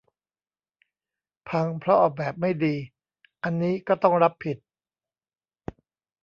[1.49, 2.75] พังเพราะออกแบบไม่ดี
[3.43, 4.57] อันนี้ก็ต้องรับผิด